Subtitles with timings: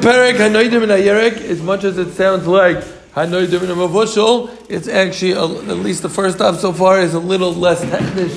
[0.00, 2.78] perek hanoidim and ayerek, as much as it sounds like
[3.14, 7.18] hanoidim and mavushal, it's actually a, at least the first stop so far is a
[7.20, 8.28] little less technical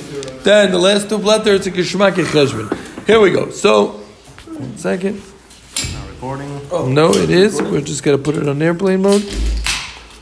[0.42, 1.66] than the last two letters.
[1.66, 3.06] It's a geshmak cheshbon.
[3.06, 3.50] Here we go.
[3.50, 4.00] So,
[4.46, 5.22] one second.
[5.94, 6.60] Not recording.
[6.70, 7.60] Oh no, it is.
[7.60, 9.22] We're just gonna put it on airplane mode.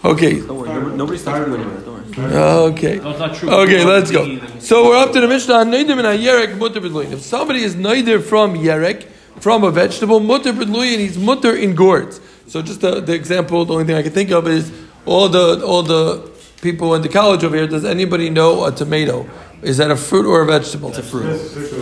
[0.04, 0.40] Okay.
[0.40, 1.78] Don't worry, nobody- nobody's talking anywhere.
[1.80, 2.36] Don't worry.
[2.72, 2.96] Okay.
[2.96, 3.48] No, not true.
[3.50, 4.38] Okay, let's go.
[4.58, 5.64] So we're up to the Mishnah.
[5.64, 7.12] Noidim and Yerek mutter b'dluyin.
[7.12, 9.06] If somebody is noidir from Yerek,
[9.40, 12.20] from a vegetable, mutter b'dluyin, he's mutter in gourds.
[12.46, 14.72] So just the, the example, the only thing I can think of is
[15.06, 17.66] all the all the people in the college over here.
[17.66, 19.28] Does anybody know a tomato?
[19.62, 20.88] Is that a fruit or a vegetable?
[20.88, 21.40] It's a fruit.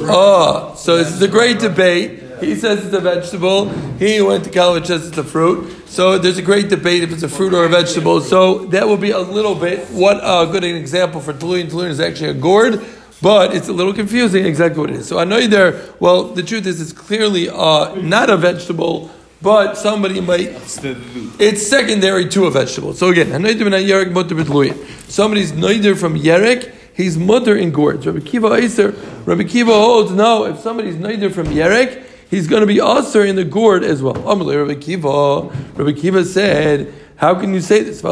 [0.09, 2.23] Oh, so this is a great debate.
[2.40, 3.68] He says it's a vegetable.
[3.98, 5.88] He who went to college says it's a fruit.
[5.88, 8.20] So there's a great debate if it's a fruit or a vegetable.
[8.20, 11.70] So that will be a little bit what a good example for tluyin.
[11.70, 12.84] Tluyin is actually a gourd,
[13.23, 15.09] but it's a little confusing exactly what it is.
[15.09, 15.80] So I know there.
[16.01, 19.10] Well, the truth is, it's clearly uh, not a vegetable,
[19.43, 20.56] but somebody might.
[21.38, 22.95] It's secondary to a vegetable.
[22.95, 23.30] So again,
[25.09, 26.74] somebody's noider from yerek.
[27.01, 28.07] He's mother in gourds.
[28.07, 28.95] Rabbi Kiva Eiser,
[29.27, 30.45] Rabbi Kiva holds no.
[30.45, 34.15] If somebody's neither from Yerek, he's going to be also in the gourd as well.
[34.15, 35.49] Amalei Rabbi Kiva.
[35.77, 38.02] Rabbi Kiva said, "How can you say this?"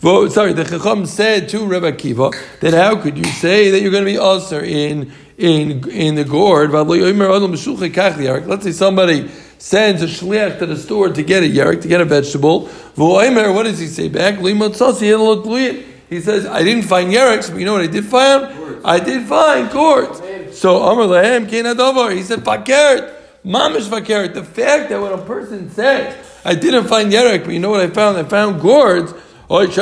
[0.00, 4.04] Sorry, the Chacham said to Rabbi Kiva that how could you say that you're going
[4.04, 6.70] to be also in in in the gourd?
[6.70, 9.28] Let's say somebody
[9.58, 12.68] sends a shliach to the store to get a yerek, to get a vegetable.
[12.96, 14.38] What does he say back?
[14.38, 18.82] He says, I didn't find yereks, but you know what I did find?
[18.82, 20.22] I did find gourds.
[20.58, 24.32] So Amr Lahem he said, Fakert, Mamish Fakert.
[24.32, 27.80] The fact that when a person says, I didn't find yerek, but you know what
[27.80, 28.16] I found?
[28.16, 29.12] I found gourds.
[29.50, 29.76] Would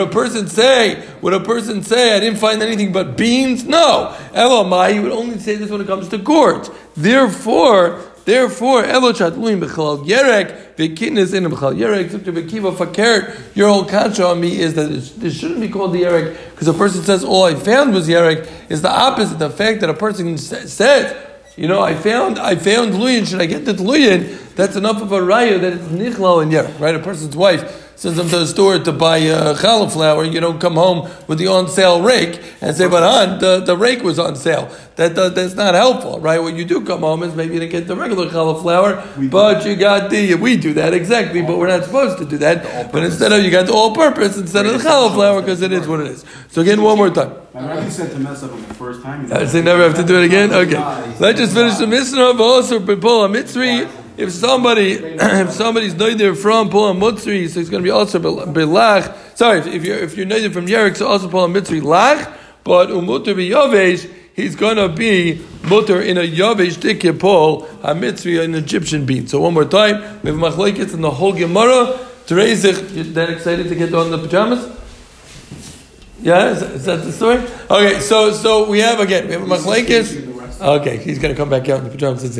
[0.00, 3.64] a person say, would a person say, I didn't find anything but beans?
[3.64, 4.16] No.
[4.32, 6.70] Elamai, he would only say this when it comes to gourds.
[6.96, 13.84] Therefore, Therefore, Elochat Luim Bechal Yerek, Vekitnis in Bechal Yerek, Zukta Bekiva Fakert, your whole
[13.84, 17.22] kasha on me is that this shouldn't be called the Yerek, because a person says,
[17.22, 19.38] all I found was Yerek, is the opposite.
[19.38, 21.14] The fact that a person says,
[21.56, 24.54] you know, I found I found Luyin, should I get the Luyin?
[24.54, 26.94] That's enough of a raya that it's Nichlal and Yerek, right?
[26.94, 30.74] A person's wife sends them to the store to buy uh, cauliflower, you don't come
[30.74, 34.36] home with the on sale rake and say, but hon, the, the rake was on
[34.36, 34.70] sale.
[34.96, 36.40] That, that That's not helpful, right?
[36.40, 39.76] What you do come home is maybe you didn't get the regular cauliflower, but you
[39.76, 42.92] got the, we do that exactly, but we're not supposed to do that.
[42.92, 45.88] But instead of, you got the all purpose instead of the cauliflower because it is
[45.88, 46.24] what it is.
[46.48, 47.34] So again, one more time.
[47.54, 49.32] Rabbi said to mess up on the first time.
[49.32, 50.52] I say never have to do it again?
[50.52, 50.78] Okay.
[51.20, 54.03] Let's just finish the Mishnah, but also Pipol Mitzri.
[54.16, 59.36] If somebody, if somebody's neither from Pulam Mutzri, so it's going to be also Belach.
[59.36, 62.32] Sorry, if, you're if you're neither from Yerek, so also Pulam Mitzri Lach.
[62.62, 68.54] But Umutter Yavesh, he's going to be mutter in a Yavesh Dikya Pol Hamitzri, an
[68.54, 69.26] Egyptian bean.
[69.26, 71.98] So one more time, we have Machlekes in the whole Gemara.
[72.26, 74.74] Terezich, you that excited to get on the pajamas?
[76.22, 77.36] Yeah, is, is that the story?
[77.70, 80.33] Okay, so so we have again we have a machlekes.
[80.60, 82.34] Okay, he's going to come back out in the pajamas.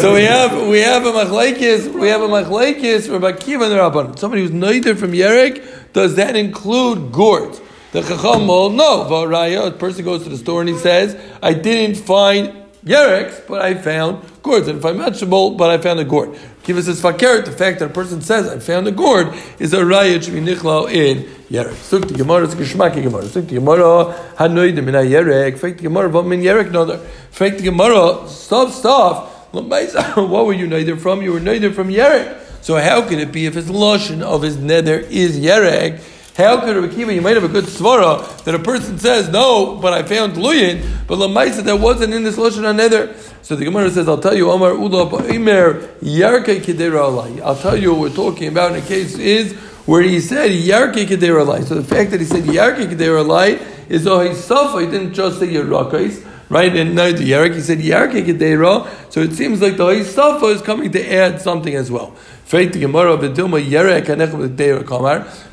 [0.00, 1.92] So we have we have a machlekes.
[1.92, 3.10] We have a machlekes.
[3.10, 4.18] Rabbi Kiva and Rabban.
[4.18, 5.92] Somebody who's neither from Yerek.
[5.92, 7.60] Does that include gourds?
[7.92, 9.04] The Chacham will no.
[9.08, 12.54] Varaya, a person goes to the store and he says, "I didn't find
[12.84, 14.68] Yereks, but I found gourds.
[14.68, 17.86] I didn't find vegetable, but I found a gourd." Kiva says, "Fakert." The fact that
[17.86, 21.74] a person says, "I found a gourd," is a raya to be nichlal in Yerek.
[21.74, 23.24] Suk the Gemara, it's Geshmaki Gemara.
[23.24, 25.58] Suk the Gemara, Hanoidim in a Yerek.
[25.58, 26.98] Fake the Gemara, what min Yerek another.
[27.30, 29.36] Fake the Gemara, stop, stop.
[29.52, 31.22] What were you neither from?
[31.22, 32.38] You were neither from Yerek.
[32.62, 36.00] So how can it be if his lotion of his nether is Yerek?
[36.40, 40.82] You might have a good svara that a person says, no, but I found Luyin,
[41.06, 43.14] but Lamaisa that wasn't in this Lashon HaNeder.
[43.42, 47.42] So the Gemara says, I'll tell you, Omar Ula Imer Yarke Kedera.
[47.42, 49.52] I'll tell you what we're talking about in a case is
[49.84, 51.62] where he said Yarke Kedera.
[51.64, 53.24] So the fact that he said Yarke Kedera
[53.88, 56.26] is he suffer, he didn't just say Yerakais.
[56.50, 60.52] Right, and now the Yerek, he said Yarke Kedera, so it seems like the Hisafa
[60.52, 62.12] is coming to add something as well.
[62.50, 64.08] Yerek.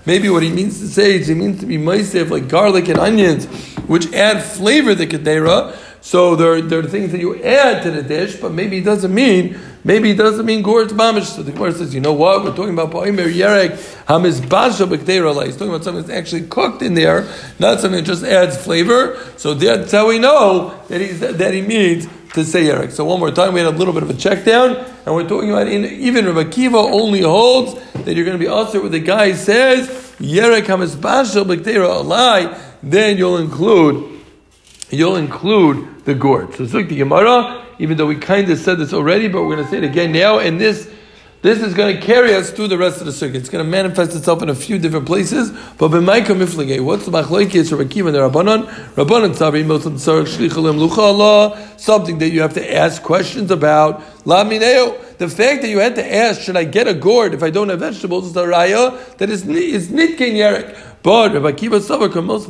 [0.08, 2.98] Maybe what he means to say is he means to be maisiv like garlic and
[2.98, 3.46] onions,
[3.86, 5.76] which add flavor to kedera.
[6.08, 9.14] So there, there are things that you add to the dish, but maybe it doesn't
[9.14, 11.26] mean maybe it doesn't mean gourds mamish.
[11.26, 12.46] So the Gemara says, you know what?
[12.46, 15.46] We're talking about pa'imer yerek hamiz basha b'kedera.
[15.46, 17.28] He's talking about something that's actually cooked in there,
[17.60, 19.22] not something that just adds flavor.
[19.36, 22.94] So that's how we know that he's that he means to say Yerek.
[22.94, 25.28] So one more time, we had a little bit of a check down, and we're
[25.28, 27.74] talking about in, even Rabbi Kiva only holds
[28.06, 29.90] that you're going to be also where the guy says
[30.22, 34.22] Yerek b'ktera alai, then you'll include
[34.90, 36.56] you'll include the gourd.
[36.56, 37.66] So like the Gemara.
[37.80, 40.14] even though we kind of said this already, but we're going to say it again
[40.14, 40.40] now.
[40.40, 40.90] And this
[41.42, 43.36] this is going to carry us through the rest of the circuit.
[43.36, 45.52] It's going to manifest itself in a few different places.
[45.78, 48.66] But b'maika miflige, what's the machlokes Rabbi Akiva the Rabbanon?
[48.96, 54.02] Rabbanon tzari milton tzarek shlichalim lucha Allah, something that you have to ask questions about.
[54.26, 55.07] La mineo.
[55.18, 57.70] The fact that you had to ask, should I get a gourd if I don't
[57.70, 60.78] have vegetables, is a raya that is is nitken yerek.
[61.02, 62.46] But Rabbi Akiva Savar Kamos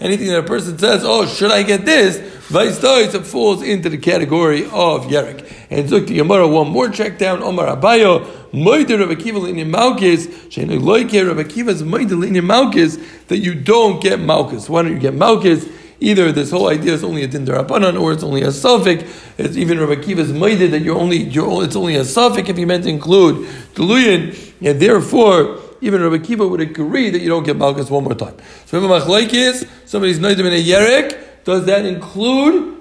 [0.00, 2.16] anything that a person says, oh, should I get this?
[2.50, 5.52] It falls into the category of Yerek.
[5.68, 10.50] And Zuk the Yamara, one more check down, Omar Abayo, Moide Rabbi Akiva Linya Malkis,
[10.50, 14.70] Shane Loike Rabbi Akiva's Moide Linya Malkis, that you don't get Malkis.
[14.70, 15.70] Why don't you get Malkis?
[16.00, 19.04] Either this whole idea is only a din derabanan, or it's only a suffix.
[19.36, 22.66] It's even Rabbi Akiva's moided that you're only you're, it's only a suffix if you
[22.66, 27.56] meant to include deluyan, and therefore even Rabbi Kiva would agree that you don't get
[27.56, 28.36] Malchus one more time.
[28.66, 28.88] So if a
[29.34, 32.76] is somebody's noidim in a yerek, does that include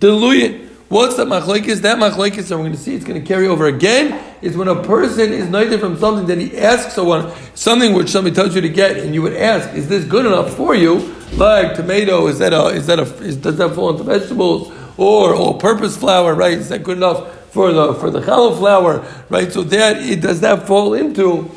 [0.00, 0.67] deluyan?
[0.88, 1.82] What's that machlekes?
[1.82, 4.68] That machlekes, and we're going to see it's going to carry over again, is when
[4.68, 8.62] a person is noited from something that he asks someone, something which somebody tells you
[8.62, 11.14] to get, and you would ask, is this good enough for you?
[11.34, 14.72] Like tomato, is that a, is that a, is, does that fall into vegetables?
[14.96, 16.56] Or all-purpose flour, right?
[16.56, 19.52] Is that good enough for the, for the cauliflower, right?
[19.52, 21.50] So that, it, does that fall into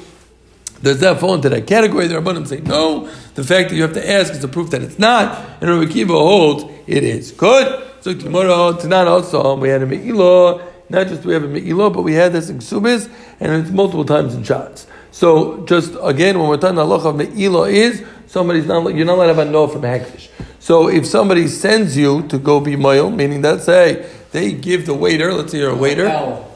[0.84, 2.08] does that fall into that category?
[2.08, 3.06] The Rabbanim say no.
[3.36, 5.38] The fact that you have to ask is a proof that it's not.
[5.62, 7.32] And Rabbi Kiva holds it is.
[7.32, 7.91] Good.
[8.02, 10.62] So tomorrow, tonight also, we had a Me'ilah.
[10.90, 14.06] Not just we have a Me'ilah, but we had this in Ksubis, and it's multiple
[14.06, 14.88] times in shots.
[15.12, 19.16] So just again, when we're talking the halacha of Me'ilah is, somebody's not, you're not
[19.16, 20.30] allowed to have a no from Hagdish.
[20.60, 24.96] So if somebody sends you to go be Moil, meaning that say, they give the
[24.96, 26.08] waiter, let's say you're a waiter,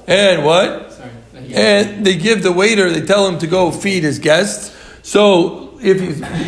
[0.08, 0.94] and what?
[1.54, 4.76] and they give the waiter, they tell him to go feed his guests.
[5.04, 6.08] So if he,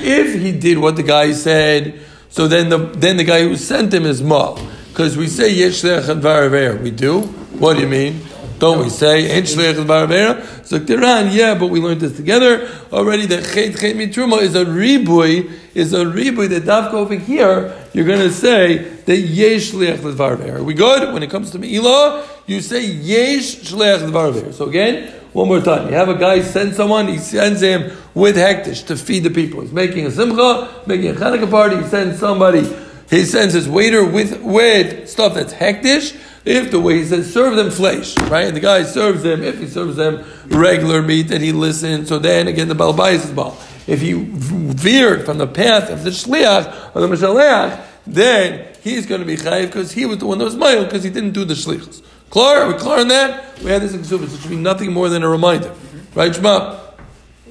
[0.10, 3.94] if he did what the guy said, so then the then the guy who sent
[3.94, 4.58] him is ma.
[4.98, 7.22] Because we say yesh We do.
[7.22, 8.20] What do you mean?
[8.58, 10.42] Don't we say ain't shleich baraver?
[10.64, 13.28] Zaktiran, yeah, but we learned this together already.
[13.28, 16.50] That chet chet mitruma is a ribui, is a ribui.
[16.50, 20.56] That dafka over here, you're going to say that yesh shleich baraver.
[20.56, 21.14] Are we good?
[21.14, 24.52] When it comes to me'ilah, you say yesh shleich baraver.
[24.52, 25.90] So again, one more time.
[25.90, 29.62] You have a guy send someone, he sends him with hektish to feed the people.
[29.62, 31.78] He's making a simcha, making a Hanukkah party.
[31.78, 32.87] He sends somebody.
[33.10, 37.56] He sends his waiter with with stuff that's hektish if the way he says serve
[37.56, 38.48] them flesh, right?
[38.48, 42.08] And the guy serves them, if he serves them regular meat, then he listens.
[42.08, 43.58] So then again, the balbayis is bal.
[43.86, 49.22] If he veered from the path of the shliach or the mishaleach, then he's going
[49.22, 51.44] to be chayiv because he was the one that was mile because he didn't do
[51.44, 52.02] the shlichus.
[52.30, 52.64] Clear?
[52.64, 53.60] Are we clear on that?
[53.60, 54.34] We had this in Ksubas.
[54.34, 55.74] It should be nothing more than a reminder.
[56.14, 56.80] Right, Shema?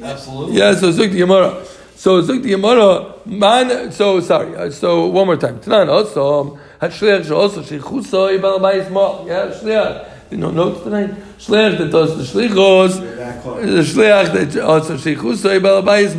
[0.02, 0.58] Absolutely.
[0.58, 1.64] Yeah, so Zuk the Gemara.
[1.96, 5.58] So Zuk the Gemara, man, so sorry, uh, so one more time.
[5.60, 10.10] Tanan also, um, Hashliach also Shechuso Ibal Bayis Yeah, Shleach.
[10.31, 11.10] You know, notes tonight.
[11.38, 13.00] Shleach that does the Shlichos.
[13.00, 16.14] The Shleach that also Shechuso Ibal Bayis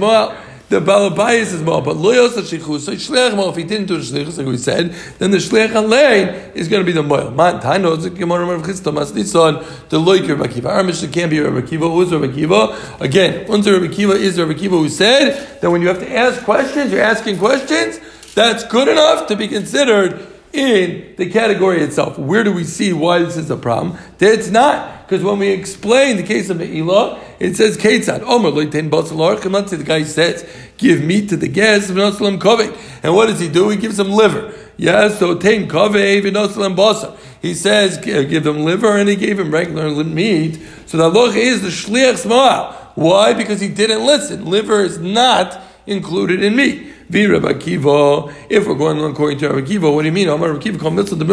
[0.69, 1.81] the balabayis is more.
[1.81, 3.51] but loyos the shlichuso, shliach moal.
[3.51, 6.81] If he didn't do the shlichus, like we said, then the shliach alein is going
[6.81, 7.31] to be the moal.
[7.31, 10.69] Man, tano, the gemara of chisto mas nitzon, the loiker Rabbi Kiva.
[10.69, 11.89] Our Mishnah can't be Rabbi Kiva.
[11.89, 12.97] Who's Rabbi Kiva?
[12.99, 16.43] Again, unser Rabbi Kiva is Rabbi Kiva who said that when you have to ask
[16.43, 18.01] questions, you're asking questions,
[18.35, 22.18] that's good enough to be considered in the category itself.
[22.18, 23.98] Where do we see why this is a problem?
[24.19, 25.07] It's not.
[25.07, 28.23] Because when we explain the case of Me'ilah, it says Ketzad.
[28.23, 29.42] Omer loitin basalar.
[29.42, 32.78] Come on to the guy says, give meat to the guests, v'noslam kovek.
[33.04, 33.69] And what does he do?
[33.69, 34.54] He gives them liver.
[34.76, 37.16] Yes, so tain kovek, v'noslam basar.
[37.42, 40.59] He says, give them liver, and he gave him regular meat.
[40.87, 42.73] So the loch is the shliach sma'al.
[42.95, 43.33] Why?
[43.33, 44.45] Because he didn't listen.
[44.45, 48.33] Liver is not included in Akiva.
[48.49, 50.29] If we're going according to Rabbi Akiva, what do you mean?
[50.29, 51.25] Amar Rabbi Akiva, mitzvah the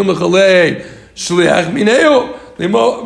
[1.15, 2.41] shliach mineo.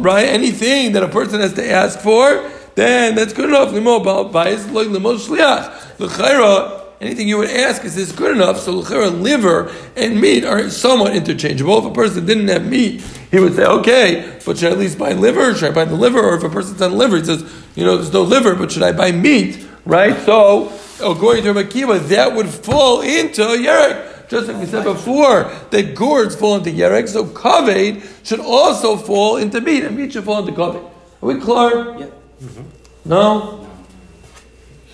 [0.05, 0.29] Right?
[0.29, 3.73] Anything that a person has to ask for, then that's good enough.
[3.73, 5.99] Limo ba'is limo shliach.
[5.99, 6.85] L'chayra.
[7.01, 8.59] Anything you would ask is this good enough?
[8.59, 11.79] So liver and meat are somewhat interchangeable.
[11.79, 14.99] If a person didn't have meat, he would say, okay, but should I at least
[14.99, 15.55] buy liver?
[15.55, 16.19] Should I buy the liver?
[16.19, 17.45] Or if a person's on liver, he says,
[17.77, 19.65] you know, there's no liver, but should I buy meat?
[19.87, 20.19] Right?
[20.27, 24.29] So according to Makiva, that would fall into Yerek.
[24.29, 29.39] Just like we said before, that gourds fall into Yerek, so Kaved should also fall
[29.39, 30.77] into meat, and meat should fall into Kaved.
[31.23, 31.99] Are we clear?
[31.99, 32.07] Yeah.
[32.43, 32.63] Mm-hmm.
[33.07, 33.67] No?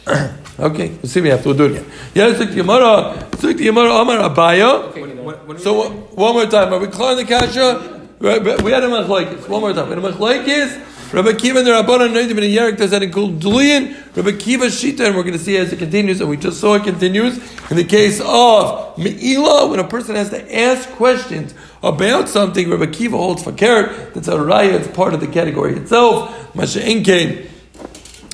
[0.61, 1.21] okay, we'll see.
[1.21, 1.91] We have to do it again.
[2.15, 3.29] Yeah, it's like the Gemara.
[3.33, 5.59] It's like the Gemara Amar Abaya.
[5.59, 8.03] So one more time, are we clear in the kasha?
[8.21, 9.49] We had a machlokes.
[9.49, 9.89] One more time.
[9.89, 13.05] We In a machlokes, Rabbi Kiva and the Rabbanan Noidim in a Yerek, does that
[13.05, 14.17] include Dluyin?
[14.17, 16.75] Rabbi Kiva Shita, and we're going to see as it continues, and we just saw
[16.75, 17.39] it continues.
[17.71, 21.55] In the case of Me'ilah, when a person has to ask questions
[21.85, 24.13] about something, Rabbi Kiva holds for carrot.
[24.15, 24.73] That's a raya.
[24.73, 26.53] It's part of the category itself.
[26.53, 27.49] Masha Enkein.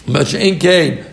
[0.07, 1.05] Masha Enkein.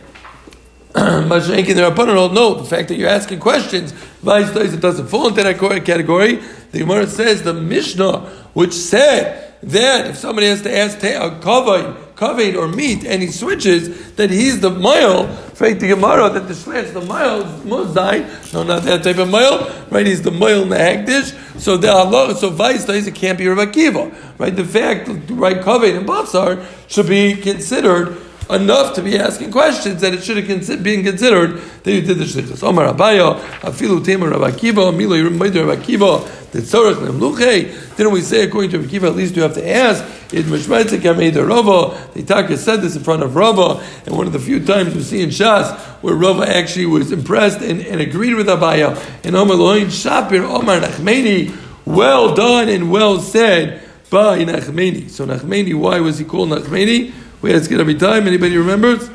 [0.96, 1.76] Masha Enkein.
[1.76, 2.54] The Rabbanon hold no.
[2.54, 6.36] The fact that you're asking questions, Vice says it doesn't fall into that category.
[6.72, 8.22] The Gemara says the Mishnah,
[8.54, 13.22] which said that if somebody has to ask a uh, kavod, kavod or meat, and
[13.22, 15.28] he switches, that he's the mile.
[15.28, 18.54] Faith the Gemara that the shleach the mile mozai.
[18.54, 19.68] No, not that type of mile.
[19.90, 20.06] Right?
[20.06, 21.60] He's the mile in the hagdish.
[21.60, 24.40] So the Allah, so vice it can't be Rav Akiva.
[24.40, 24.56] Right?
[24.56, 28.16] The fact, right, kavod and basar should be considered
[28.50, 32.24] enough to be asking questions that it should have been considered that you did the
[32.24, 32.64] shlichus.
[32.64, 37.96] Omar Abaya, Afilu Tamer Rav Akiva, Milo Yirim Rav Akiva, the Tzorach Lemluche.
[37.98, 41.00] Didn't we say according to Rav Akiva, at least you have to ask, it Mishmaitzik
[41.00, 44.64] Yamei Rava, the Taka said this in front of Rava, and one of the few
[44.66, 48.98] times we see in Shas where Rava actually was impressed and, and agreed with Abaya,
[49.24, 55.10] and Omar Loin Shapir, Omar Nachmeni, well done and well said by Nachmeni.
[55.10, 57.14] So Nachmeni, why was he called Nachmeni?
[57.42, 58.28] We ask it every time.
[58.28, 59.10] Anybody remembers?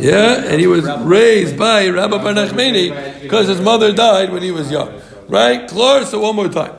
[0.00, 4.50] Yeah, and he was raised by Rabbah Bar Nachmani because his mother died when he
[4.50, 5.00] was young.
[5.28, 5.68] Right?
[5.68, 6.10] Close.
[6.10, 6.74] So one more time.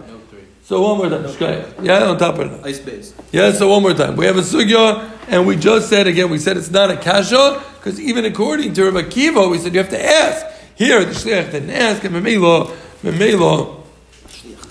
[0.63, 1.65] So one more time.
[1.81, 2.65] Yeah, on top of it.
[2.65, 3.13] Ice base.
[3.31, 4.15] Yeah, so one more time.
[4.15, 7.63] We have a sugya, and we just said again, we said it's not a kasha,
[7.77, 10.43] because even according to Rabbi Kiva, we said you have to ask.
[10.75, 13.84] Here, the shliach didn't ask, and Memelo, Memelo,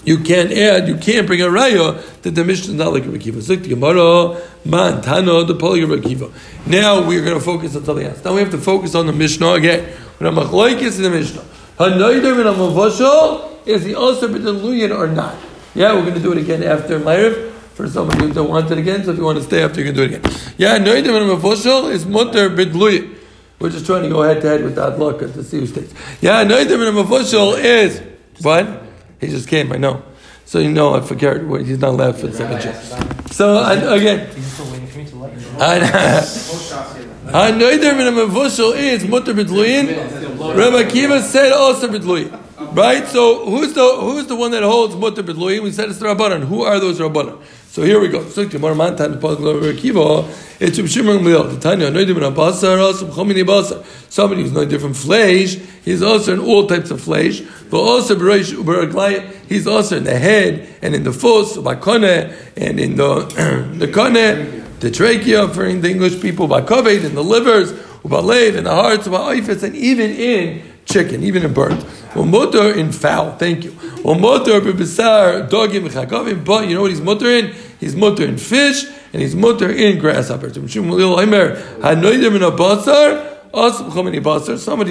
[0.05, 3.19] you can't add, you can't bring a raya that the Mishnah is not like Rabbi
[3.19, 3.43] Kiva.
[3.43, 6.31] So the Gemara, man, tano, the poly Rabbi Kiva.
[6.67, 8.25] Now we're going to focus on something else.
[8.25, 9.85] Now we have to focus on the Mishnah again.
[10.19, 11.45] When I'm in the Mishnah.
[11.79, 15.35] Hanoider min amavashal, is he also b'deluyin or not?
[15.75, 17.53] Yeah, we're going to do it again after Ma'ariv.
[17.75, 19.87] For somebody who don't want it again, so if you want to stay after, you
[19.87, 20.23] can do it again.
[20.57, 23.19] Yeah, hanoider min amavashal is mutter b'deluyin.
[23.59, 25.93] We're just trying to go head to head with that luck to see who stays.
[26.21, 28.01] Yeah, hanoider min amavashal is,
[28.43, 28.84] what?
[29.21, 30.03] He just came, I know.
[30.47, 33.35] So you know, I forget, what he's not left for the chance.
[33.35, 34.35] So, I, again.
[34.35, 37.01] He's still waiting for me to let you know.
[37.25, 39.89] Hanoider min a is mutter b'tluyin.
[40.55, 42.77] Rabbi Akiva said also b'tluyin.
[42.77, 43.07] Right?
[43.09, 45.63] So who's the who's the one that holds mutter b'tluyin?
[45.63, 46.45] We said it's the Rabbanan.
[46.45, 47.43] Who are those Rabbanan?
[47.75, 48.23] So here we go.
[48.29, 48.59] Somebody
[54.43, 55.57] who's no different flesh.
[55.85, 57.41] He's also in all types of flesh.
[57.71, 58.15] But also
[59.49, 63.25] He's also in the head and in the foot, bakone, and in the
[63.77, 67.73] the kone, the trachea for the English people, bakovet, in the livers,
[68.05, 71.73] ubalev, in the hearts, ubaifis, and even in chicken, even in bird.
[72.13, 73.73] Umotor in fowl, thank you.
[73.73, 77.53] Umotor bebisar dogim chagavim, but you know what he's mutter in?
[77.85, 80.55] He's mutter in fish, and he's mutter in grasshoppers.
[80.55, 81.03] Somebody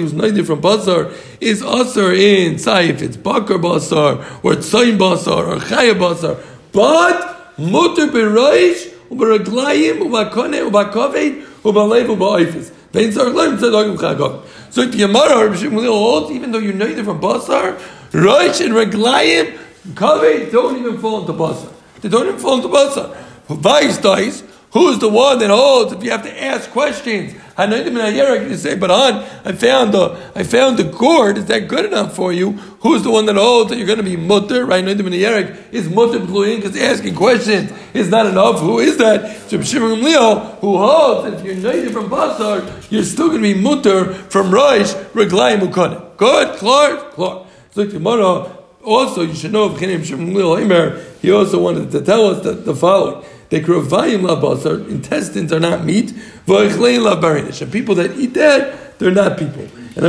[0.00, 5.48] who's neither from basar is asar in say if it's bakar basar or tzayin basar
[5.48, 6.38] or chaya basar,
[6.70, 12.70] but mutter bereish uberaglayim ubakone ubakaved ubalev ubaifis.
[12.92, 14.44] Vein zarglayim tzadagim chagam.
[14.70, 15.48] So the Gemara
[15.88, 17.76] holds even though you're neither from basar,
[18.12, 19.58] reish and raglayim
[19.94, 21.72] kaved don't even fall into basar.
[22.04, 23.16] They don't fall into basar.
[23.48, 24.42] Vice dice.
[24.74, 27.34] Who's the one that holds if you have to ask questions?
[27.56, 31.38] i know You say, but on, I found the I found the gourd.
[31.38, 32.50] Is that good enough for you?
[32.82, 34.66] Who's the one that holds that you're going to be mutter?
[34.66, 34.86] Right?
[34.86, 38.60] Is mutter because asking questions is not enough.
[38.60, 39.48] Who is that?
[39.48, 43.58] Shimon Leo, who holds that if you're native from Basar, you're still going to be
[43.58, 46.18] mutter from Rosh Reglayim Ukane.
[46.18, 47.46] Good, Clark, Clark.
[47.70, 49.78] So tomorrow, also you should know of
[51.20, 53.24] He also wanted to tell us that the following.
[53.50, 56.10] They intestines are not meat.
[56.10, 59.68] And people that eat that, they're not people.
[59.96, 60.04] And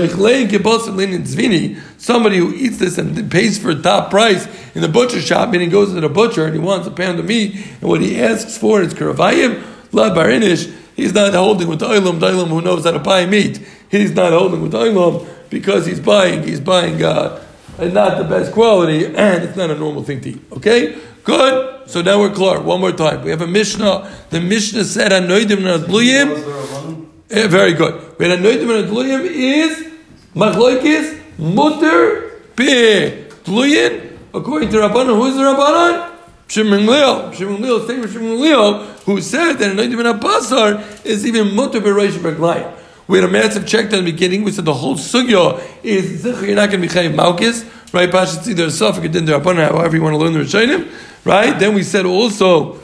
[1.26, 5.52] zvini, somebody who eats this and pays for a top price in the butcher shop,
[5.52, 8.20] meaning goes to the butcher and he wants a pound of meat, and what he
[8.20, 10.74] asks for is krovayim labarinish.
[10.96, 13.60] He's not holding with the oilam, the who knows how to buy meat.
[13.92, 17.45] He's not holding with the because he's buying, he's buying, uh,
[17.80, 20.42] not the best quality, and it's not a normal thing to eat.
[20.54, 20.98] Okay?
[21.24, 21.90] Good.
[21.90, 22.62] So now we're clear.
[22.62, 23.24] One more time.
[23.24, 24.12] We have a Mishnah.
[24.30, 27.08] The Mishnah said Anoidim Nadluyim.
[27.30, 28.18] Yeah, eh, very good.
[28.20, 29.92] We had Anoidim Nadluyim is
[30.36, 34.18] Machloikis Mutter Pe Dluyin.
[34.34, 36.12] According to Rabbanan, who is the Rabbanan?
[36.48, 37.32] Shimon Leo.
[37.32, 42.72] Shimon Leo, same Shimon Leo, who said that Anoidim Basar is even Mutter Bereish Berglayim.
[43.08, 44.44] We had a massive check in the beginning.
[44.44, 48.10] We said the whole sugya is you're not going to be chayiv malchus, right?
[48.10, 50.92] Pashat either a suffix or din however you want to learn the Rishonim.
[51.24, 51.58] Right?
[51.58, 52.80] Then we said also,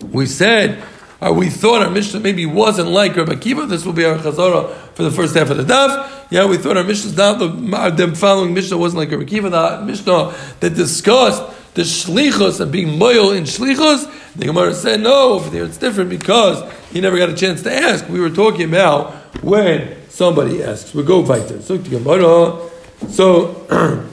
[0.00, 0.82] we said,
[1.20, 3.68] uh, we thought our Mishnah maybe wasn't like Rabbi Akiva.
[3.68, 6.26] This will be our Chazara for the first half of the daf.
[6.30, 9.84] Yeah, we thought our Mishnah's not the them following Mishnah wasn't like a Rekiva, the
[9.84, 11.44] Mishnah that discussed
[11.74, 14.34] the shlichus and being moil in shlichus.
[14.34, 17.72] The Gemara said no, over there it's different because he never got a chance to
[17.72, 18.08] ask.
[18.08, 20.94] We were talking about when somebody asks.
[20.94, 21.60] We go weiter.
[21.62, 22.70] So.
[23.08, 23.54] So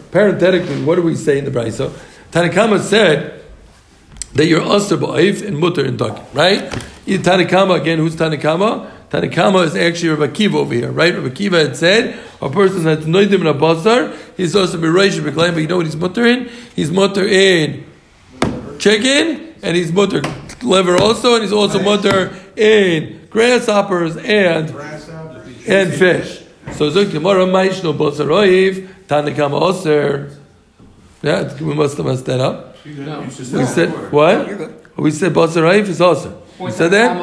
[0.12, 1.90] parenthetically, what do we say in the Brisa?
[2.32, 3.42] Tanakama said
[4.34, 6.72] that you're usher ba'if and mutter in dagi, right?
[7.06, 8.00] Tanakama again.
[8.00, 8.90] Who's Tanakama?
[9.10, 11.16] Tanakama is actually Rabbi Kiva over here, right?
[11.16, 15.24] Rabbi Kiva had said a person that's noidim in a bazar, he's also be reish
[15.24, 16.48] but you know what he's mutter in?
[16.76, 17.86] He's mutter in
[18.78, 20.22] chicken, and he's mutter
[20.62, 24.70] liver also, and he's also mutter in grasshoppers and
[25.68, 26.42] and fish.
[26.74, 30.38] So Zuk Gemara Maishno Bosaroiv Tanakama Oser.
[31.22, 32.78] Yeah, we must have messed that up.
[32.86, 33.22] No.
[33.22, 34.48] We said what?
[34.96, 36.34] We said Bosaroiv is Oser.
[36.60, 37.18] We said that.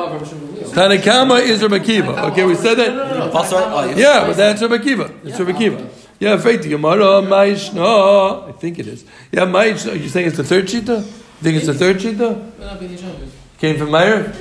[0.73, 2.27] Tanakama is Rabbi Kiva.
[2.33, 3.97] Okay, we said that.
[3.97, 5.11] Yeah, but that's Rabbi Kiva.
[5.25, 5.89] It's Rabbi Kiva.
[6.19, 8.49] Yeah, faith Gemara Maishno.
[8.49, 9.05] I think it is.
[9.31, 9.95] Yeah, Maishno.
[10.01, 10.99] You saying it's the third shita?
[10.99, 13.59] You think it's the third shita?
[13.59, 14.35] Came from Meir.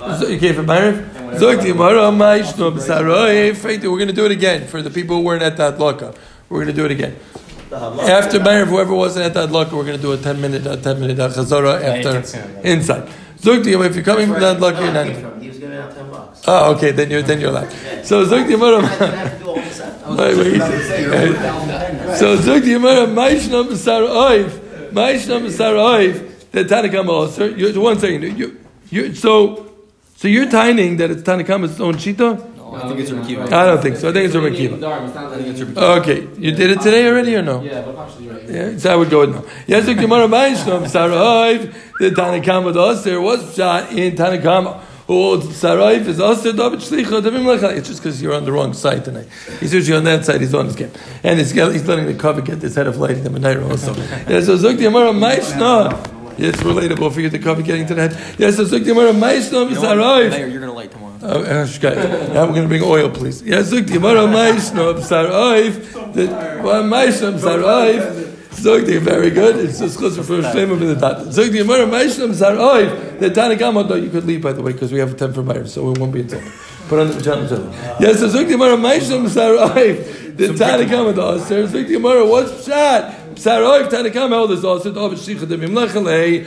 [0.00, 1.10] You came from Meir.
[1.38, 3.52] Zog Gemara Maishno B'Saroi.
[3.64, 6.14] We're going to do it again for the people who weren't at that locker.
[6.48, 7.16] We're going to do it again.
[7.72, 10.76] After Meir, whoever wasn't at that locker, we're going to do a ten minute, a
[10.76, 12.22] ten minute chazara after
[12.62, 13.08] inside.
[13.40, 15.06] Zog if you're coming from that locker, you're not.
[15.40, 16.42] He was giving out ten bucks.
[16.46, 17.72] Oh, okay, then you're then you're allowed.
[18.04, 18.80] So Zog Gemara.
[20.10, 20.60] Wait, wait.
[22.16, 24.48] So Zog Gemara Maishno B'Saroi.
[24.90, 26.50] Maishno B'Saroi.
[26.52, 27.46] The Tanakama also.
[27.46, 28.22] You, one second.
[28.38, 28.58] You,
[28.90, 29.67] you, so,
[30.18, 32.58] so you're tining that it's Tanakama's own shita?
[32.74, 33.42] I think it's Rabbi Kiva.
[33.44, 34.08] I don't think so.
[34.08, 34.74] I think it's Rabbi Kiva.
[34.84, 35.86] I think it's Rabbi Kiva.
[36.00, 37.62] Okay, you did it today already or no?
[37.62, 38.48] Yeah, but actually, right.
[38.48, 39.48] Yeah, so I would go with no.
[39.68, 43.04] Yes, the Gemara Maishnom Saraiv, the Tanakama does.
[43.04, 44.82] There was shot in Tanakama.
[45.08, 47.76] Oh, Saraiv is also David Shlicha.
[47.76, 49.28] It's just because you're on the wrong side tonight.
[49.60, 50.40] He's usually on that side.
[50.40, 50.90] He's on his game,
[51.22, 53.94] and he's, he's letting the cover get this head of light in the Menaira also.
[54.28, 56.17] Yeah, so Zuk the Gemara Maishnom.
[56.38, 58.12] It's relatable for you to cover getting to that.
[58.38, 60.30] Yes, so Zuk the Gemara Maishnom Saraiv.
[60.30, 61.08] Mayor, you're gonna light tomorrow.
[61.20, 61.94] Oh, uh, okay.
[62.32, 63.42] Now we're going to bring oil, please.
[63.42, 66.62] Yes, look, Gemara Maishno B'Sarayv.
[66.62, 68.54] Well, Maishno B'Sarayv.
[68.54, 69.56] Zog the very good.
[69.56, 71.32] It's just chus for shame of the dot.
[71.32, 73.18] Zog the Gemara Maishno B'Sarayv.
[73.18, 75.42] The Tanakama, though, you could leave, by the way, because we have a 10 for
[75.42, 76.52] Meir, so we won't be in 10.
[76.88, 77.96] Put on the pajama.
[77.98, 80.36] Yes, so Zog the Gemara Maishno B'Sarayv.
[80.36, 83.12] The Tanakama, though, Zog the Gemara, what's shot?
[83.38, 85.72] Saroiv Tanakam held is also David Shicha Demim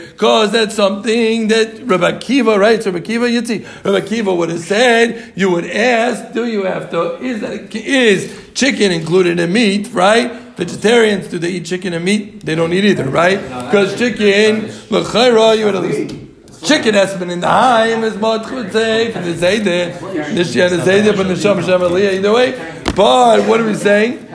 [0.10, 2.86] because that's something that Rabbi Kiva, writes.
[2.86, 7.16] Rabbi Kiva Yitzi, Rabbi Kiva would have said, you would ask, do you have to,
[7.24, 10.32] is that, is chicken included in meat, right?
[10.58, 12.42] Vegetarians, do they eat chicken and meat?
[12.46, 13.42] They don't eat either, right?
[13.42, 16.16] Because chicken, l'chayra, you would at least
[16.64, 20.78] Chicken has been in the Haim is much would say from the Zayde, Nishya the
[20.78, 22.52] Zayde from the Sham Sham either way.
[22.96, 24.28] But what are we saying?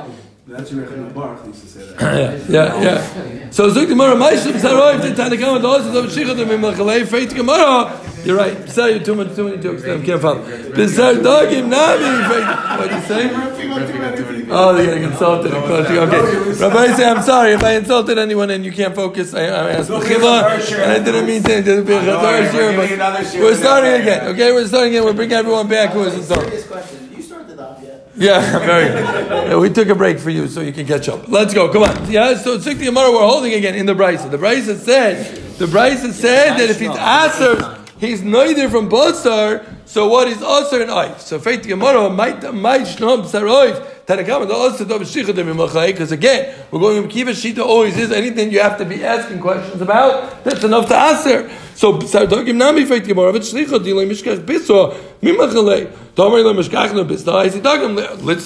[0.48, 2.48] That's your Rechon Baruch used to say that.
[2.48, 3.50] yeah, yeah, yeah.
[3.50, 8.00] So Zuk Gemara, Maishim Saroiv, the Tanakama, the Osis of Shicha, the Mimachalei, Faith Gemara.
[8.24, 8.68] You're right.
[8.68, 9.82] Say you too much, too many jokes.
[9.82, 10.44] I can't follow.
[10.44, 12.78] Bizar Dogim Nami.
[12.78, 14.46] What do you say?
[14.48, 15.52] Oh, they're getting insulted.
[15.52, 19.34] Okay, Rabbi, say I'm sorry if I insulted anyone and you can't focus.
[19.34, 21.62] I, I asked Mechila, and I didn't mean to.
[21.62, 24.28] Didn't be a Chazar Shir, but we're starting again.
[24.28, 25.04] Okay, we're starting again.
[25.04, 26.46] We're bringing everyone back who was insulted.
[26.50, 27.10] Serious question.
[27.16, 28.05] You started off yet?
[28.16, 28.86] Yeah, very.
[28.86, 31.28] Yeah, we took a break for you so you can catch up.
[31.28, 31.70] Let's go.
[31.70, 32.10] Come on.
[32.10, 34.30] Yeah, so the Amara we're holding again in the Brisa.
[34.30, 40.08] The Brisa said, the Brisa said that if he's aser, he's neither from Basar, so
[40.08, 41.20] what is aser and Oif?
[41.20, 43.86] So the Gemara might might shnom saroif.
[44.06, 47.98] Tanakama the also dov shicha de because again we're going to keep a shita always
[47.98, 51.50] is anything you have to be asking questions about that's enough to answer.
[51.76, 55.92] So Sardogim Nami the Gemara but shlicha dilay mishkach biso mimachalei.
[56.18, 56.68] Let's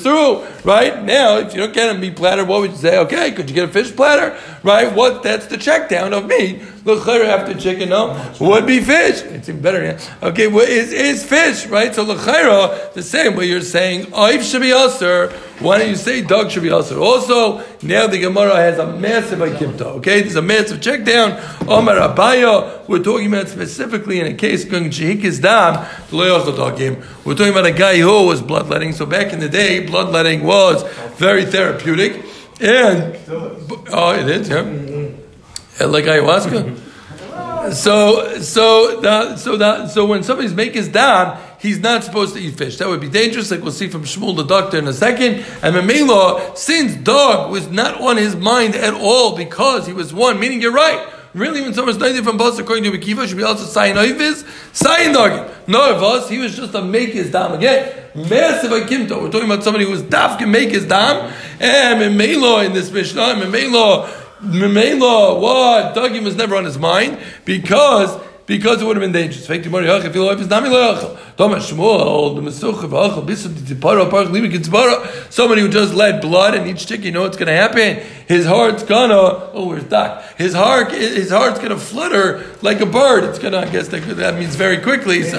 [0.01, 0.45] through.
[0.65, 1.05] Right?
[1.05, 2.99] Now, if you don't get a meat platter, what would you say?
[2.99, 4.37] Okay, could you get a fish platter?
[4.65, 4.93] Right?
[4.93, 6.61] What that's the check down of meat.
[6.85, 8.35] Look after chicken, no?
[8.41, 9.23] Would be fish.
[9.23, 10.01] It's even better, yeah.
[10.23, 11.95] Okay, well, is, is fish, right?
[11.95, 16.23] So l'chaira, the same way you're saying, oif should be usher, why don't you say
[16.23, 16.99] dog should be usher?
[16.99, 20.23] Also, now the Gemara has a massive akimta, okay?
[20.23, 21.33] There's a massive check down.
[21.69, 25.87] Omar Abaya, we're talking about specifically in a case going Jehikis Dam,
[27.25, 28.93] we're talking about a guy who was bloodletting.
[28.93, 30.83] So back in the day, bloodletting was
[31.17, 32.25] very therapeutic.
[32.61, 35.87] And, oh, it is, yeah.
[35.87, 36.89] Like ayahuasca.
[37.73, 42.41] So, so, that, so that, so when somebody's make his dam, he's not supposed to
[42.41, 42.79] eat fish.
[42.79, 45.45] That would be dangerous, like we'll see from Shmuel the doctor in a second.
[45.63, 50.41] And Memela, since dog was not on his mind at all because he was one,
[50.41, 51.07] meaning you're right.
[51.33, 55.15] Really, when someone's noided from Basar, according to Akiva, should be also Sayin Oivis, Sayin
[55.15, 55.49] Dogim.
[55.69, 58.11] No, of us, he was just a make his dam again.
[58.17, 59.23] Massive Akimto.
[59.23, 61.33] We're talking about somebody who was daf can make his dam.
[61.61, 64.09] And Memelo in this Mishnah, Memelo,
[64.41, 65.95] Memelo, what?
[65.95, 68.11] Dogim was never on his mind because
[68.51, 69.47] because it would have been dangerous.
[69.47, 71.17] Fake if you if it's nami loyachel.
[71.37, 75.31] Thomas Shmuel, the Mesuch of Achel, Bisum Tipara, Park Libi Kitzbara.
[75.33, 78.05] Somebody who just let blood and each chick, you know what's going to happen.
[78.27, 79.15] His heart's gonna.
[79.15, 80.25] Oh, where's Doc?
[80.37, 83.23] His heart, his heart's gonna flutter like a bird.
[83.23, 83.59] It's gonna.
[83.59, 85.23] I guess that, that means very quickly.
[85.23, 85.39] So,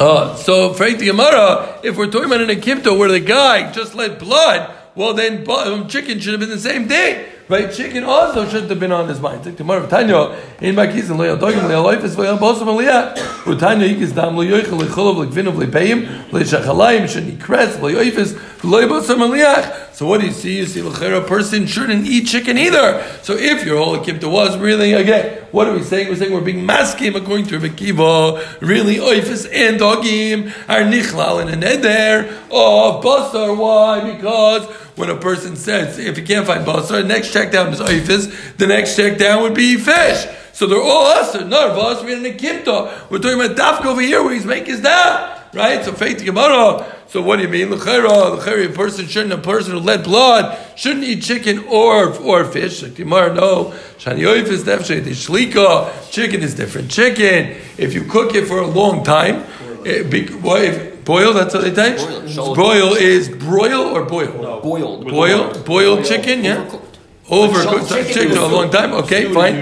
[0.00, 3.94] uh, so for the Gemara, if we're talking about an Ekipto where the guy just
[3.94, 7.33] let blood, well then um, chicken should have been the same day.
[7.46, 7.70] Right?
[7.70, 9.44] Chicken also shouldn't have been on his mind.
[9.44, 9.86] Take tomorrow.
[9.86, 13.14] Tanya, in my keys and loyal dogim, loyal life is loyal bosom aliyah.
[13.44, 19.92] Utanya ikis dam loyoichel lecholav lekvinav lepeim, leishachalayim, sheni kres, loyoifis, loyal bosom aliyah.
[19.94, 20.56] So what do you see?
[20.56, 23.06] You see, l'chera, a person shouldn't eat chicken either.
[23.22, 26.08] So if your whole Ekipto was really, again, what are we saying?
[26.08, 28.56] We're saying we're being maskim according to Kiva.
[28.60, 33.56] Really, oifis and dogim are nichlal in an eder of basar.
[33.56, 34.14] Why?
[34.16, 37.80] Because when a person says, if you can't find basar, the next check down is
[37.80, 40.26] oifis, the next check down would be fish.
[40.52, 41.34] So they're all us.
[41.34, 42.02] Us.
[42.04, 43.10] We're in a kimta.
[43.10, 45.40] We're talking about dafka over here where he's making his down.
[45.52, 45.84] Right?
[45.84, 46.92] So faith Gemara.
[47.08, 47.70] So what do you mean?
[47.70, 52.44] L'chera, l'chera, a person shouldn't, a person who let blood shouldn't eat chicken or or
[52.44, 52.82] fish.
[52.82, 53.66] Like Gemara, no.
[53.98, 56.10] Shani oifis nefshe shlika.
[56.10, 56.90] Chicken is different.
[56.90, 59.44] Chicken, if you cook it for a long time,
[59.84, 61.96] it well, if, boil, that's what they take?
[61.96, 62.54] Broil, shallow.
[62.54, 64.60] Broil is broil or boil?
[64.60, 65.08] Boiled.
[65.08, 66.64] Boil, boiled chicken, yeah?
[66.66, 66.94] Overcooked.
[67.26, 68.92] Overcooked Chicken chicken a long time.
[68.92, 69.56] Okay, fine.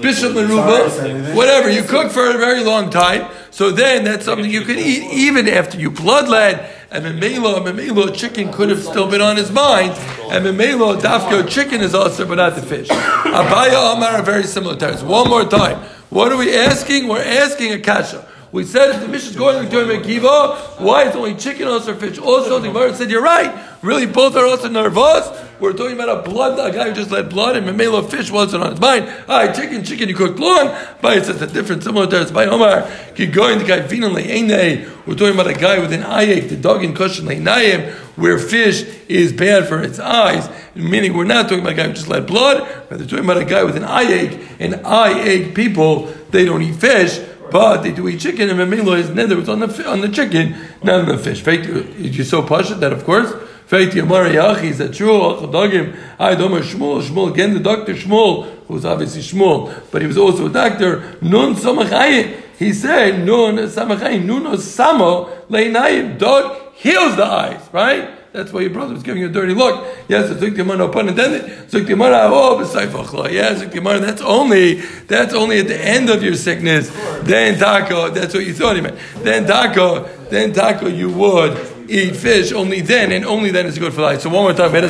[0.00, 3.28] Bishop and Meruba, whatever you cook for a very long time.
[3.50, 6.70] So then that's something you can eat even after you bloodlet.
[6.92, 9.92] And memelo, memelo, chicken could have still been on his mind.
[10.30, 12.86] And memelo, dafko, chicken is also, but not the fish.
[12.88, 15.02] Abaya Amar are very similar terms.
[15.02, 15.80] One more time.
[16.10, 17.08] What are we asking?
[17.08, 18.27] We're asking a kasha.
[18.50, 21.94] We said if the mission is going to a Kiva, why is only chicken also
[21.94, 22.18] fish?
[22.18, 23.54] Also, the Gemara said you're right.
[23.82, 25.28] Really, both are also nervous.
[25.60, 28.62] We're talking about a blood, a guy who just let blood, and Mamela fish wasn't
[28.62, 29.06] on his mind.
[29.28, 30.74] All right, chicken, chicken, you cooked long.
[31.02, 32.90] But it's a different, similar to by Omar.
[33.16, 35.06] Keep going, the guy Le'ene.
[35.06, 38.82] We're talking about a guy with an ayek, the dog in Koshin Le'nayim, where fish
[39.08, 40.48] is bad for its eyes.
[40.74, 43.38] Meaning, we're not talking about a guy who just let blood, but they're talking about
[43.38, 47.20] a guy with an eye ache, and eye ache people, they don't eat fish.
[47.50, 50.56] But they do eat chicken, and Mamela is nether was on the on the chicken,
[50.82, 51.42] not on the fish.
[51.42, 53.32] Fake, you so it that of course.
[53.66, 55.10] Fake Yamari Yachi is that true?
[55.10, 60.08] Chadagim, I don't Domer Shmuel, Shmuel again, the doctor Shmuel, who's obviously Shmuel, but he
[60.08, 61.18] was also a doctor.
[61.20, 62.40] Nun Samachayim.
[62.58, 66.18] He said, Nun Samachayim, Nun Samo Leinayim.
[66.18, 68.17] Dog heals the eyes, right?
[68.38, 69.84] That's why your brother was giving you a dirty look.
[70.06, 71.42] Yes, it's Zuktimar, no pun intended.
[71.68, 73.24] Zuktimar, ah, oh, b'saifachla.
[73.24, 76.88] Oh, yes, Zuktimar, that's only, that's only at the end of your sickness.
[77.22, 78.96] Then taco, that's what you thought he meant.
[79.24, 81.58] Then taco, then taco, you would
[81.90, 84.20] eat fish only then, and only then is good for life.
[84.20, 84.70] So one more time.
[84.70, 84.88] We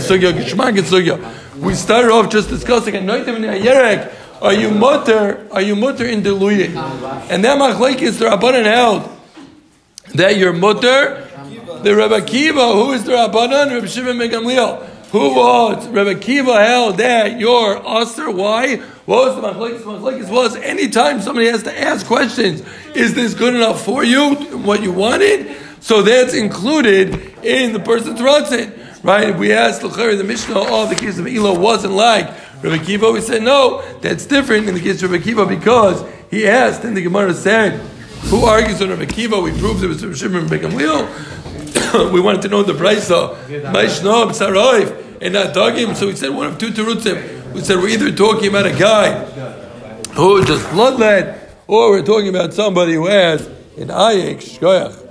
[1.75, 4.43] started off just discussing a noitim in ayerek.
[4.43, 5.49] Are you mutter?
[5.51, 6.67] Are you mutter in deluye?
[7.31, 9.09] And that machlek is the rabbanon held
[10.15, 11.28] that your mutter,
[11.83, 16.65] the Rebbe Kiva, who is the rabbanon, Rebbe Shimon ben Gamliel, who was Rebbe Kiva
[16.65, 18.31] held that your aser.
[18.31, 18.77] Why?
[18.77, 19.83] What was the machlekes?
[19.83, 22.63] Machlekes was anytime somebody has to ask questions,
[22.95, 24.35] is this good enough for you?
[24.35, 25.57] What you wanted?
[25.81, 29.31] So that's included in the person's ratzin, right?
[29.31, 32.29] If we asked L'chari, the Mishnah, all the case of Elo wasn't like
[32.63, 36.47] Rebbe Kiva, we said no, that's different in the case of Rebbe Kiva because he
[36.47, 37.81] asked, and the Gemara said,
[38.25, 39.41] who argues on Rebbe Kiva?
[39.41, 41.07] We proved it was Shimon ben Gamliel.
[42.13, 45.97] we wanted to know the price of Maishnob, Saroif, and not Dogim.
[45.97, 47.53] So we said one of two Terutzim.
[47.53, 49.25] We said we're either talking about a guy
[50.13, 55.08] who just bloodlet, or we're talking about somebody who has an Ayek Shkoyach.